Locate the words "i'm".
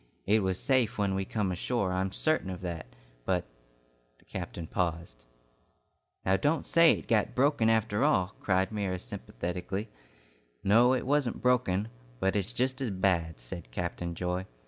1.93-2.11